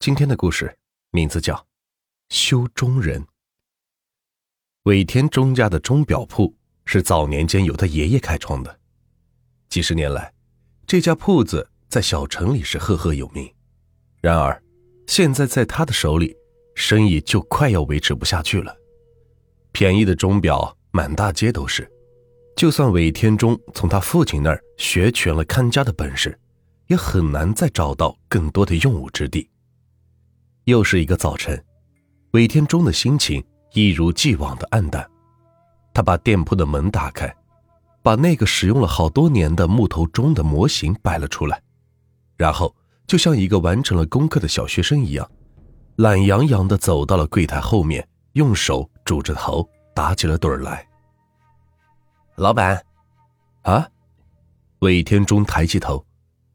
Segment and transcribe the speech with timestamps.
[0.00, 0.78] 今天的故事
[1.10, 1.54] 名字叫
[2.30, 3.20] 《修钟人》。
[4.84, 8.80] 尾田钟家的钟表铺是早年间由他爷爷开创的，
[9.68, 10.32] 几十年来，
[10.86, 13.52] 这家铺子在小城里是赫赫有名。
[14.22, 14.62] 然而，
[15.06, 16.34] 现在在他的手里，
[16.74, 18.74] 生意就快要维持不下去了。
[19.70, 21.86] 便宜的钟表满大街都是，
[22.56, 26.40] 就算尾田钟从他父亲那儿学全了看家的本事，
[26.86, 29.46] 也很难再找到更多的用武之地。
[30.70, 31.60] 又是一个早晨，
[32.30, 35.04] 韦天中的心情一如既往的暗淡。
[35.92, 37.34] 他把店铺的门打开，
[38.02, 41.60] 把那个使用了好多年的木头钟的模型摆了出来，
[42.36, 42.72] 然后
[43.04, 45.28] 就像一个完成了功课的小学生一样，
[45.96, 50.86] 懒洋洋的走到了柜台后面，用手拄着头打起了盹来。
[52.36, 52.80] 老板，
[53.62, 53.88] 啊！
[54.78, 56.06] 韦天中抬起头，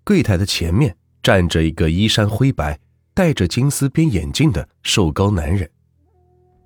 [0.05, 2.79] 柜台的前面站着一个衣衫灰白。
[3.15, 5.67] 戴着金丝边眼镜的瘦高男人。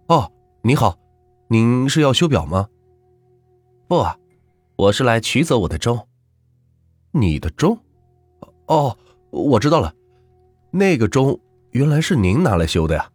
[0.08, 0.30] 哦，
[0.64, 0.97] 你好，
[1.47, 2.67] 您是要修表吗？
[3.88, 4.03] 不，
[4.75, 6.08] 我是来取走我的钟。
[7.11, 7.78] 你的钟？
[8.66, 8.97] 哦，
[9.30, 9.94] 我知道了，
[10.72, 13.08] 那个钟原来是您拿来修的呀。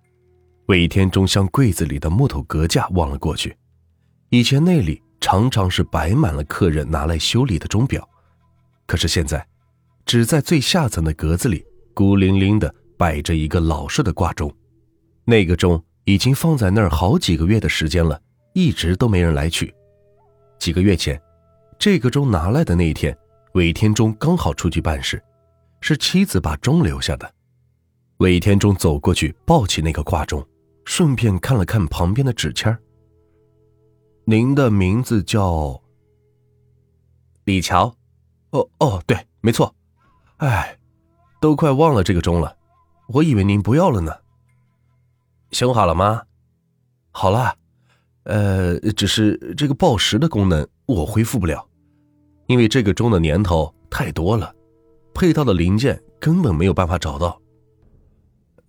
[0.67, 3.57] 魏天中向柜子里的木头格架望了过去，
[4.29, 8.09] 以前那里常常是摆满了客人拿来修理的钟表，
[8.87, 9.45] 可是现在，
[10.07, 12.73] 只在最下层的格子里孤零零的。
[13.05, 14.51] 摆着一个老式的挂钟，
[15.27, 18.19] 那个钟已经放在那儿好几个月的时间了，
[18.55, 19.75] 一直都没人来取。
[20.59, 21.21] 几个月前，
[21.79, 23.15] 这个钟拿来的那一天，
[23.53, 25.23] 韦天中刚好出去办事，
[25.83, 27.31] 是妻子把钟留下的。
[28.21, 30.43] 韦天中走过去抱起那个挂钟，
[30.87, 32.75] 顺便看了看旁边的纸签
[34.25, 35.79] 您的名字叫
[37.45, 37.95] 李乔？
[38.53, 39.75] 哦哦，对，没错。
[40.39, 40.79] 哎，
[41.39, 42.57] 都快忘了这个钟了。
[43.07, 44.13] 我以为您不要了呢。
[45.51, 46.23] 修好了吗？
[47.13, 47.55] 好了，
[48.25, 51.65] 呃，只是这个报时的功能我恢复不了，
[52.47, 54.53] 因为这个钟的年头太多了，
[55.15, 57.41] 配套的零件根本没有办法找到。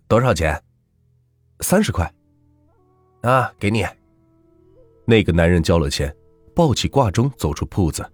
[0.06, 0.62] 多少钱？
[1.60, 2.08] 三十块。
[3.22, 3.84] 啊，给你。
[5.06, 6.14] 那个男人交了钱，
[6.54, 8.08] 抱起挂钟走出铺子。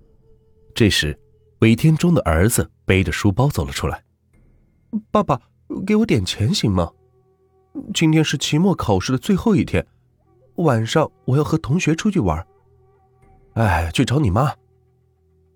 [0.75, 1.19] 这时，
[1.59, 4.03] 尾天中的儿子背着书包走了出来。
[5.11, 5.39] 爸爸。
[5.81, 6.93] 给我点钱行吗？
[7.95, 9.87] 今天是期末考试的最后一天，
[10.57, 12.47] 晚上我要和同学出去玩。
[13.55, 14.55] 哎，去找你妈。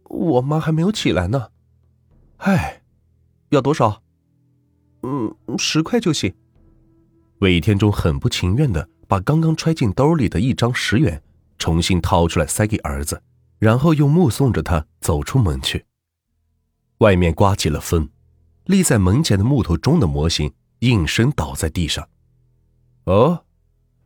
[0.04, 1.48] 我妈还没有起来呢。
[2.38, 2.82] 哎，
[3.50, 4.02] 要多少？
[5.02, 6.34] 嗯，十块就行。
[7.40, 11.22] 魏天中很不情愿的把刚刚揣进兜里的一张十元
[11.58, 13.22] 重新掏出来塞给儿子，
[13.58, 15.84] 然后又目送着他走出门去。
[16.98, 18.08] 外面刮起了风。
[18.66, 22.08] 立在门前的木头钟的模型应声倒在地上。
[23.04, 23.44] 哦，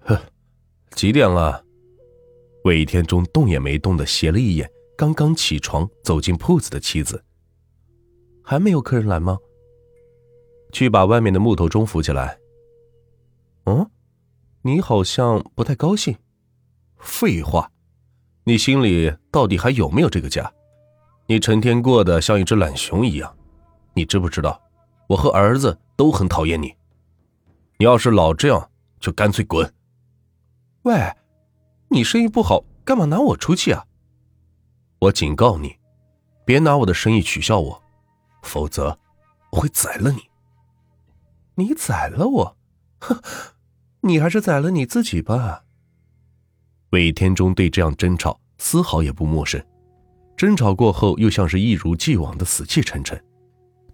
[0.01, 0.21] 呵，
[0.93, 1.65] 几点了？
[2.65, 7.25] 魏天中动也没动的斜了一眼刚刚起床走进铺子的妻子。
[8.43, 9.39] 还没有客人来吗？
[10.73, 12.39] 去把外面的木头钟扶起来。
[13.65, 13.91] 嗯，
[14.63, 16.17] 你好像不太高兴。
[16.99, 17.71] 废话，
[18.45, 20.53] 你心里到底还有没有这个家？
[21.27, 23.35] 你成天过得像一只懒熊一样。
[23.95, 24.61] 你知不知道，
[25.09, 26.75] 我和儿子都很讨厌你。
[27.79, 28.71] 你要是老这样，
[29.01, 29.73] 就干脆滚。
[30.83, 31.15] 喂，
[31.89, 33.85] 你生意不好，干嘛拿我出气啊？
[34.99, 35.77] 我警告你，
[36.45, 37.83] 别拿我的生意取笑我，
[38.43, 38.99] 否则
[39.53, 40.21] 我会宰了你。
[41.55, 42.57] 你宰了我？
[43.01, 43.21] 哼，
[44.01, 45.65] 你还是宰了你自己吧。
[46.91, 49.65] 魏天中对这样争吵丝毫也不陌生，
[50.37, 53.23] 争吵过后又像是一如既往的死气沉沉。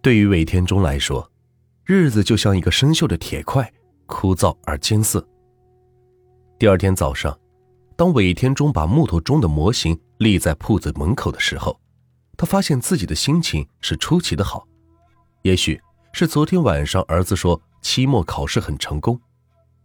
[0.06, 1.28] 对于韦天中来说，
[1.84, 3.68] 日子就像一个生锈的铁块，
[4.06, 5.26] 枯燥而艰涩。
[6.60, 7.36] 第二天早上，
[7.96, 11.76] 当韦天中把木头钟的模型立在铺子门口的时候，
[12.36, 14.64] 他发现自己的心情是出奇的好。
[15.42, 15.80] 也许
[16.12, 19.20] 是昨天晚上儿子说期末考试很成功，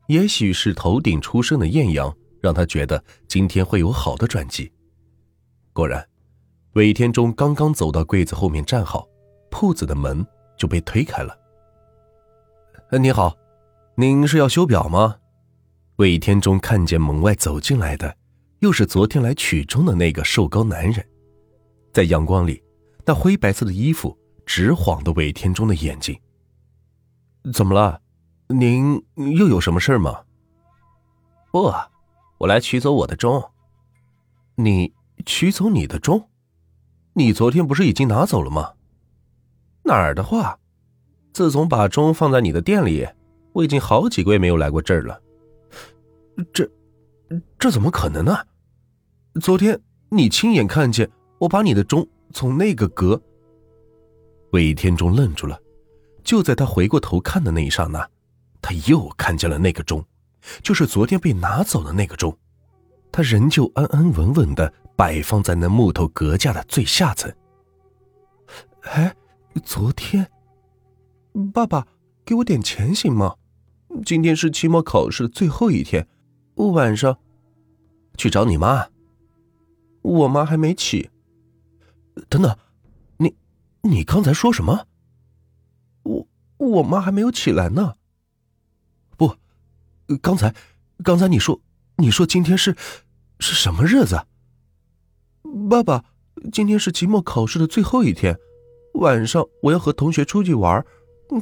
[0.05, 4.71] 也许是头顶出生的艳阳让他觉得今天会有好的转机。
[5.73, 6.07] 果然，
[6.73, 9.07] 韦天中刚刚走到柜子后面站好。
[9.51, 10.25] 铺子的门
[10.57, 11.37] 就被推开了。
[12.99, 13.37] 你好，
[13.95, 15.17] 您是要修表吗？
[15.97, 18.17] 魏天中看见门外走进来的，
[18.59, 21.07] 又是昨天来取钟的那个瘦高男人，
[21.93, 22.63] 在阳光里，
[23.05, 26.19] 那灰白色的衣服直晃的魏天中的眼睛。
[27.53, 28.01] 怎么了？
[28.47, 29.01] 您
[29.37, 30.23] 又有什么事吗？
[31.51, 31.71] 不，
[32.39, 33.51] 我来取走我的钟。
[34.55, 34.93] 你
[35.25, 36.29] 取走你的钟？
[37.13, 38.73] 你昨天不是已经拿走了吗？
[39.83, 40.57] 哪儿的话？
[41.33, 43.07] 自从把钟放在你的店里，
[43.53, 45.21] 我已经好几个月没有来过这儿了。
[46.51, 46.69] 这，
[47.57, 48.37] 这怎么可能呢？
[49.41, 49.79] 昨天
[50.09, 53.21] 你亲眼看见我把你的钟从那个阁……
[54.51, 55.57] 魏天中愣住了。
[56.23, 58.07] 就在他回过头看的那一刹那，
[58.61, 60.05] 他又看见了那个钟，
[60.61, 62.37] 就是昨天被拿走的那个钟。
[63.11, 67.33] 他仍旧安安稳稳的摆放在那木头阁架的最下层。
[68.81, 69.13] 哎，
[69.59, 70.31] 昨天，
[71.53, 71.87] 爸爸，
[72.25, 73.35] 给我点钱行吗？
[74.05, 76.07] 今天是期末考试的最后一天，
[76.55, 77.17] 晚上
[78.17, 78.87] 去找你妈。
[80.01, 81.09] 我妈还没起。
[82.29, 82.57] 等等，
[83.17, 83.35] 你，
[83.81, 84.87] 你刚才说什么？
[86.03, 86.27] 我
[86.57, 87.95] 我妈还没有起来呢。
[89.17, 89.35] 不，
[90.21, 90.55] 刚才，
[91.03, 91.61] 刚才你说，
[91.97, 92.75] 你说今天是，
[93.39, 94.25] 是什么日子？
[95.69, 96.05] 爸爸，
[96.51, 98.39] 今天是期末考试的最后一天，
[98.93, 100.85] 晚上我要和同学出去玩，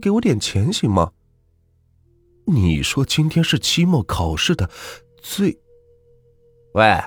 [0.01, 1.11] 给我点钱行吗？
[2.45, 4.69] 你说今天是期末考试的
[5.21, 5.57] 最……
[6.73, 7.03] 喂，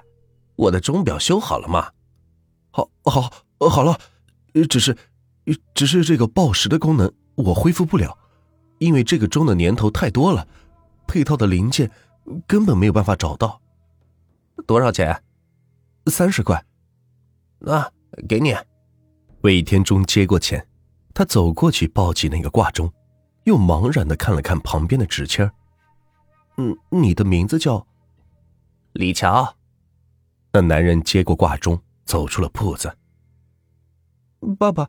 [0.57, 1.93] 我的钟表修好了吗？
[2.71, 3.31] 好，好，
[3.69, 3.99] 好了，
[4.69, 4.97] 只是，
[5.75, 7.13] 只是这个报时的功能。
[7.35, 8.19] 我恢复不了，
[8.79, 10.47] 因为这个钟的年头太多了，
[11.07, 11.91] 配套的零件
[12.47, 13.61] 根本没有办法找到。
[14.67, 15.23] 多少钱？
[16.07, 16.65] 三十块。
[17.59, 17.91] 那
[18.29, 18.55] 给你。
[19.43, 20.65] 魏天中接过钱，
[21.13, 22.93] 他走过去抱起那个挂钟，
[23.45, 25.51] 又茫然的看了看旁边的纸签
[26.59, 27.85] 嗯，你的名字叫
[28.93, 29.57] 李乔。
[30.53, 32.95] 那男人接过挂钟，走出了铺子。
[34.59, 34.89] 爸爸，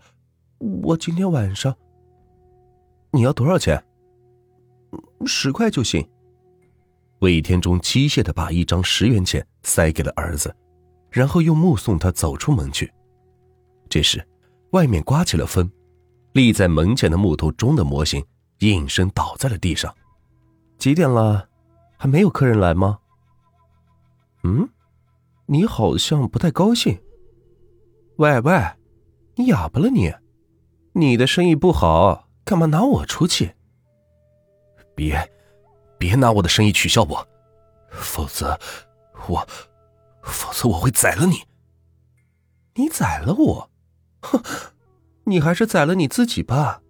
[0.59, 1.75] 我今天晚上。
[3.11, 3.83] 你要多少钱？
[5.25, 6.07] 十块就行。
[7.19, 10.55] 魏天中机械的把一张十元钱塞给了儿子，
[11.09, 12.91] 然后又目送他走出门去。
[13.87, 14.27] 这时，
[14.73, 15.71] 外面刮起了风，
[16.33, 18.25] 立在门前的木头钟的模型
[18.59, 19.93] 应声倒在了地上。
[20.79, 21.47] 几点了？
[21.95, 22.97] 还没有客人来吗？
[24.43, 24.67] 嗯，
[25.45, 26.99] 你好像不太高兴。
[28.17, 28.59] 喂喂，
[29.35, 30.11] 你哑巴了你？
[30.93, 32.27] 你的生意不好。
[32.43, 33.53] 干嘛拿我出气？
[34.95, 35.31] 别，
[35.97, 37.25] 别拿我的生意取笑我，
[37.91, 38.59] 否则
[39.29, 39.47] 我，
[40.23, 41.43] 否则我会宰了你。
[42.73, 43.69] 你宰了我？
[44.23, 44.41] 哼，
[45.25, 46.81] 你还是宰了你自己吧。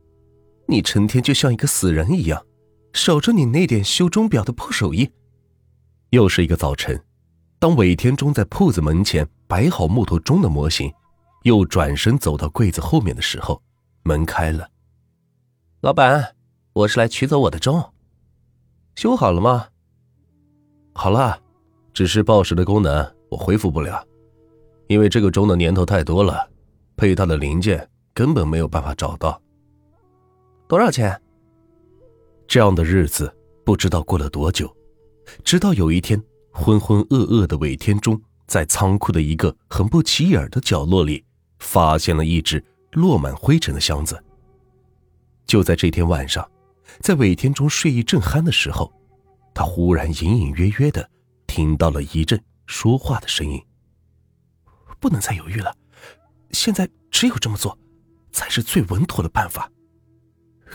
[0.68, 2.46] 你成天就像一个死人一样，
[2.94, 5.12] 守着你那点修钟表的破手艺。
[6.12, 7.04] 又是一个早晨，
[7.60, 10.92] 当韦天中在铺子门前摆好木头钟的模型，
[11.44, 13.62] 又转身走到柜子后面的时候，
[14.04, 14.70] 门开了。
[15.82, 16.36] 老板，
[16.72, 17.94] 我是来取走我的钟，
[18.96, 19.68] 修好了吗？
[20.94, 21.42] 好了，
[21.94, 24.06] 只是报时的功能我恢复不了，
[24.88, 26.48] 因为这个钟的年头太多了，
[26.96, 29.42] 配套的零件根本没有办法找到。
[30.68, 31.20] 多少钱？
[32.48, 33.34] 这样的日子
[33.66, 34.76] 不知道过了多久，
[35.44, 41.24] 直到有一天，浑浑噩噩的韦天中在仓库的一个很不起眼的角落里，
[41.60, 44.22] 发现了一只落满灰尘的箱子。
[45.46, 46.48] 就在这天晚上，
[47.00, 48.92] 在韦天中睡意正酣的时候，
[49.54, 51.10] 他忽然隐隐约约的
[51.48, 53.62] 听到了一阵说话的声音。
[55.00, 55.76] 不能再犹豫了，
[56.54, 57.78] 现在只有这么做，
[58.32, 59.70] 才是最稳妥的办法。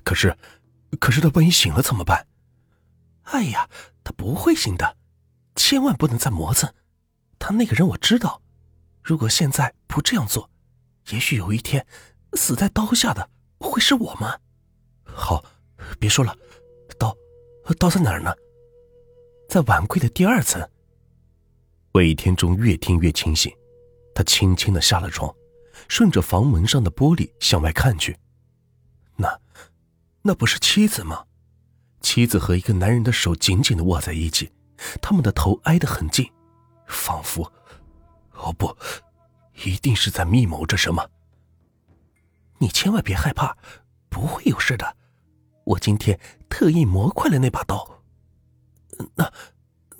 [0.05, 0.37] 可是，
[1.01, 2.27] 可是他万一醒了怎么办？
[3.23, 3.69] 哎呀，
[4.05, 4.97] 他不会醒的，
[5.55, 6.73] 千万不能再磨蹭。
[7.39, 8.43] 他那个人我知道，
[9.03, 10.51] 如果现在不这样做，
[11.11, 11.87] 也许有一天，
[12.35, 14.41] 死在刀下的会是我们。
[15.05, 15.45] 好，
[15.99, 16.37] 别说了，
[16.99, 17.17] 刀，
[17.79, 18.35] 刀在哪儿呢？
[19.49, 20.67] 在碗柜的第二层。
[21.93, 23.53] 魏天中越听越清醒，
[24.15, 25.35] 他轻轻的下了床，
[25.89, 28.17] 顺着房门上的玻璃向外看去。
[29.17, 29.41] 那，
[30.23, 31.25] 那不是妻子吗？
[32.01, 34.53] 妻子和一个男人的手紧紧的握在一起，
[35.03, 36.31] 他们的头挨得很近，
[36.87, 37.53] 仿佛……
[38.35, 38.77] 哦不，
[39.65, 41.11] 一定是在密谋着什么。
[42.59, 43.57] 你千万别害怕，
[44.09, 44.97] 不会有事的。
[45.65, 46.19] 我今天
[46.49, 48.01] 特意磨快了那把刀，
[49.17, 49.33] 那，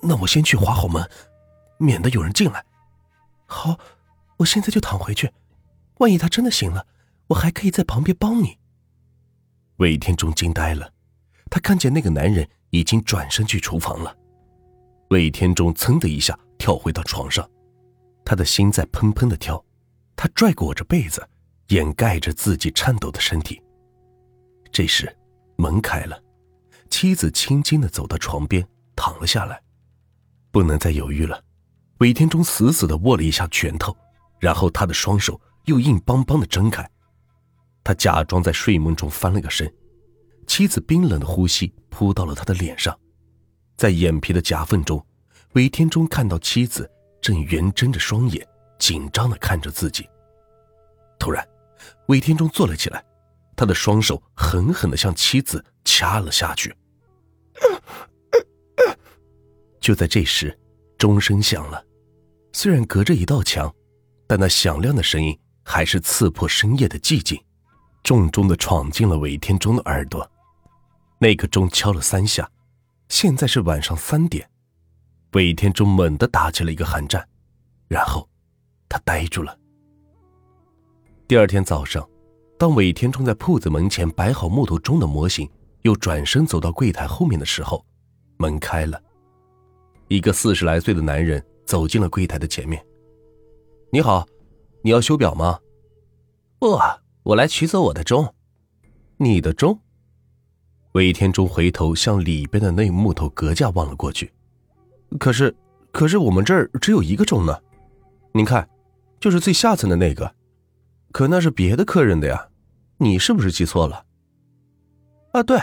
[0.01, 1.09] 那我先去划好门，
[1.77, 2.65] 免得有人进来。
[3.45, 3.77] 好，
[4.37, 5.31] 我现在就躺回去，
[5.99, 6.85] 万一他真的醒了，
[7.27, 8.57] 我还可以在旁边帮你。
[9.77, 10.91] 魏天中惊呆了，
[11.49, 14.13] 他看见那个男人已经转身去厨房了。
[15.09, 17.49] 魏天中噌的一下跳回到床上，
[18.25, 19.63] 他的心在砰砰的跳，
[20.15, 21.25] 他拽裹着被子，
[21.69, 23.61] 掩盖着自己颤抖的身体。
[24.71, 25.15] 这时。
[25.61, 26.17] 门开了，
[26.89, 28.65] 妻子轻轻的走到床边，
[28.95, 29.61] 躺了下来。
[30.51, 31.43] 不能再犹豫了，
[31.97, 33.93] 韦天中死死的握了一下拳头，
[34.39, 35.37] 然后他的双手
[35.69, 36.87] 又硬邦邦的睁开。
[37.83, 39.73] 他假装在睡梦中翻了个身，
[40.45, 42.97] 妻子冰冷的呼吸扑到了他的脸上，
[43.77, 45.03] 在眼皮的夹缝中，
[45.53, 46.89] 韦天中看到妻子
[47.21, 48.45] 正圆睁着双眼，
[48.77, 50.07] 紧张的看着自己。
[51.17, 51.47] 突然，
[52.07, 53.03] 韦天中坐了起来，
[53.55, 56.75] 他的双手狠狠的向妻子掐了下去。
[59.79, 60.57] 就在这时，
[60.97, 61.83] 钟声响了，
[62.53, 63.73] 虽然隔着一道墙，
[64.27, 65.37] 但那响亮的声音
[65.71, 67.39] 还是刺破深夜的寂静，
[68.01, 70.27] 重重的闯进了韦天中的耳朵。
[71.19, 72.49] 那个钟敲了三下，
[73.07, 74.49] 现在是晚上三点。
[75.33, 77.23] 韦天中猛地打起了一个寒战，
[77.87, 78.27] 然后
[78.89, 79.55] 他呆住了。
[81.27, 82.03] 第二天早上，
[82.57, 85.47] 当韦天中在铺子门前摆好木头钟的模型，
[85.83, 87.85] 又转身走到柜台后面的时候，
[88.37, 88.99] 门开了，
[90.07, 92.83] 一个四十来岁的男人走进了柜台的前面。
[93.93, 94.25] “你好，
[94.81, 95.59] 你要修表吗
[96.59, 96.77] ？”“不，
[97.23, 98.33] 我来取走我的钟。
[99.17, 99.79] ”“你的钟？”
[100.93, 104.31] 韦天中回头向里边的那木头格架望了过去，
[105.19, 105.55] 可是，
[105.91, 107.55] 可是我们这儿只有一个钟呢。
[108.33, 108.67] 您看，
[109.19, 110.33] 就是最下层的那个，
[111.11, 112.49] 可那是别的客人的呀。
[112.97, 114.03] 你是不是记错了？
[115.31, 115.59] 啊，对，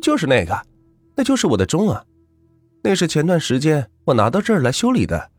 [0.00, 0.66] 就是那个，
[1.16, 2.04] 那就是我的钟啊。
[2.82, 5.30] 那是前段时间我拿到这儿来修理的，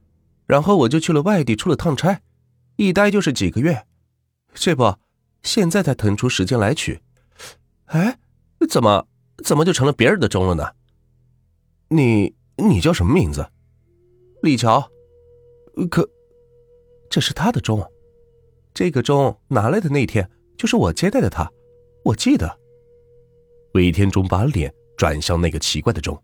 [0.45, 2.21] 然后我就去了外地出了趟差，
[2.75, 3.85] 一待就是几个月，
[4.53, 4.97] 这不，
[5.43, 7.01] 现在才腾出时间来取。
[7.85, 8.17] 哎，
[8.69, 9.07] 怎么？
[9.43, 10.73] 怎么就成了别人的钟了呢？
[11.89, 13.49] 你你叫什么名字？
[14.41, 14.89] 李乔。
[15.89, 16.07] 可
[17.09, 17.91] 这是他的钟，
[18.73, 21.51] 这个钟拿来的那天就是我接待的他，
[22.05, 22.59] 我记得。
[23.73, 26.23] 韦天中把脸转向那个奇怪的钟，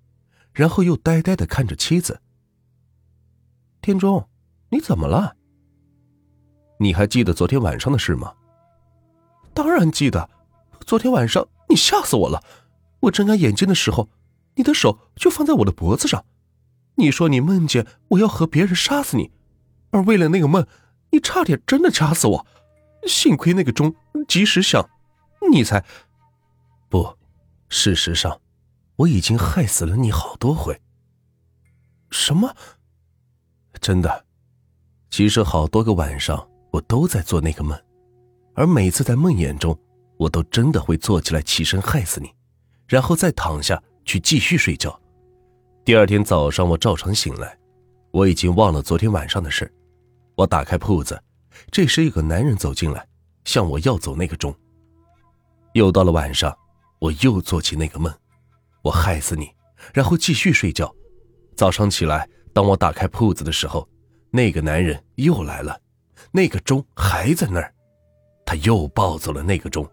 [0.54, 2.22] 然后又呆呆的看着妻子。
[3.82, 4.30] 天中，
[4.70, 5.36] 你怎么了？
[6.82, 8.34] 你还记得昨天晚上的事吗？
[9.54, 10.30] 当然记得，
[10.86, 12.42] 昨天晚上你吓死我了。
[13.02, 14.08] 我睁开眼睛的时候，
[14.56, 16.24] 你的手就放在我的脖子上。
[16.96, 19.30] 你说你梦见我要和别人杀死你，
[19.92, 20.66] 而为了那个梦，
[21.12, 22.48] 你差点真的掐死我。
[23.06, 23.94] 幸亏那个钟
[24.28, 24.90] 及时响，
[25.52, 25.84] 你才……
[26.88, 27.18] 不，
[27.68, 28.40] 事实上，
[28.96, 30.82] 我已经害死了你好多回。
[32.10, 32.56] 什么？
[33.82, 34.26] 真的？
[35.10, 37.80] 其实好多个晚上我都在做那个梦，
[38.54, 39.78] 而每次在梦魇中，
[40.18, 42.30] 我都真的会坐起来起身害死你。
[42.88, 45.00] 然后再躺下去继续睡觉。
[45.86, 47.56] 第二天早上，我照常醒来，
[48.12, 49.72] 我已经忘了昨天晚上的事。
[50.36, 51.22] 我打开铺子，
[51.72, 53.06] 这时一个男人走进来，
[53.46, 54.52] 向我要走那个钟。
[55.74, 56.56] 又到了晚上，
[56.98, 58.12] 我又做起那个梦，
[58.82, 59.50] 我害死你，
[59.94, 60.92] 然后继续睡觉。
[61.56, 63.88] 早上起来，当我打开铺子的时候，
[64.32, 65.80] 那个男人又来了，
[66.32, 67.74] 那个钟还在那儿，
[68.46, 69.90] 他又抱走了那个钟。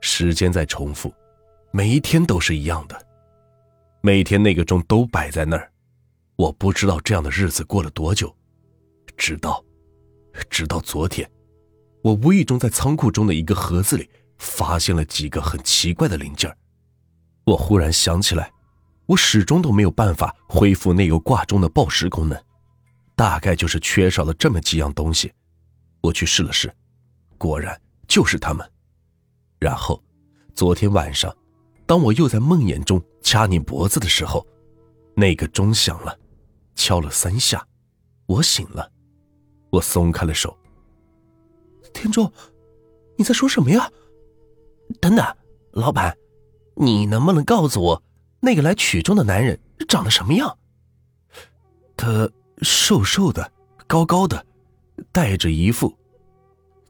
[0.00, 1.12] 时间在重复。
[1.70, 2.98] 每一天都是一样的，
[4.00, 5.70] 每天那个钟都摆在那儿，
[6.36, 8.34] 我不知道这样的日子过了多久，
[9.18, 9.62] 直到，
[10.48, 11.30] 直到昨天，
[12.02, 14.08] 我无意中在仓库中的一个盒子里
[14.38, 16.50] 发现了几个很奇怪的零件
[17.44, 18.50] 我忽然想起来，
[19.04, 22.42] 我始终都没有办法恢复那个挂钟的报时功能，
[23.18, 25.32] 大概就是缺少了这么几样东西。
[26.00, 26.72] 我去试了试，
[27.36, 28.64] 果然就是他们。
[29.58, 30.00] 然后，
[30.54, 31.36] 昨天晚上。
[31.84, 34.46] 当我又在梦魇中掐你脖子的时候，
[35.16, 36.16] 那个钟响了，
[36.76, 37.66] 敲了三下，
[38.26, 38.88] 我醒了，
[39.70, 40.56] 我松开了手。
[41.92, 42.30] 天中，
[43.16, 43.90] 你在说什么呀？
[45.00, 45.26] 等等，
[45.72, 46.16] 老板，
[46.76, 48.02] 你能不能告诉我，
[48.38, 49.58] 那个来取钟的男人
[49.88, 50.56] 长得什么样？
[51.96, 52.30] 他
[52.62, 53.52] 瘦瘦的，
[53.86, 54.44] 高高的，
[55.12, 55.96] 戴着一副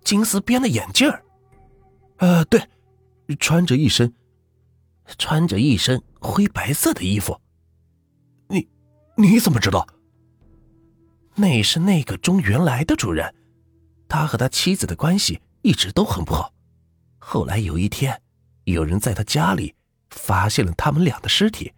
[0.02, 1.22] 金丝边的眼镜儿。
[2.18, 2.62] 呃，对，
[3.38, 4.12] 穿着一身。
[5.16, 7.40] 穿着一身灰白色的衣服，
[8.46, 8.68] 你
[9.16, 9.88] 你怎么知道？
[11.34, 13.34] 那是那个钟原来的主人，
[14.06, 16.52] 他和他妻子的关系一直都很不好。
[17.16, 18.20] 后来有一天，
[18.64, 19.74] 有人在他家里
[20.10, 21.72] 发现了他们俩的尸体，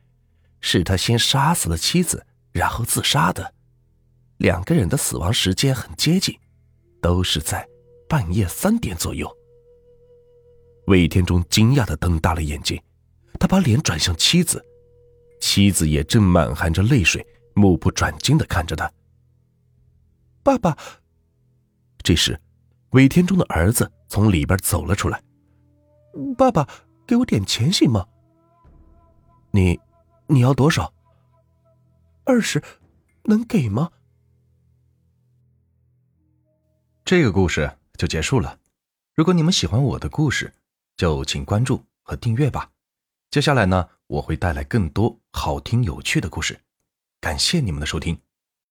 [0.61, 3.54] 是他先杀死了妻子，然后自杀的。
[4.40, 6.35] 两个人的死亡时间很接近，
[7.02, 7.68] 都是在
[8.09, 9.30] 半夜三点左右。
[10.87, 12.80] 魏天中惊讶的瞪大了眼睛。
[13.38, 14.62] 他把脸转向妻子，
[15.40, 18.90] 妻子也正满含着泪水，目不转睛的看着他。
[20.42, 20.76] 爸爸。
[22.02, 22.40] 这时，
[22.92, 25.23] 韦天中的儿子从里边走了出来。
[26.37, 26.66] 爸爸，
[27.06, 28.06] 给我点钱行吗？
[29.50, 29.78] 你，
[30.28, 30.90] 你要多少？
[32.25, 32.62] 二十，
[33.25, 33.90] 能给吗？
[37.10, 38.60] 这个故事就结束了。
[39.16, 40.54] 如果你们喜欢我的故事，
[40.96, 42.70] 就请关注和订阅吧。
[43.32, 46.60] 接下来呢，我会带来更多好听有趣的故事。
[47.20, 48.16] 感谢你们的收听。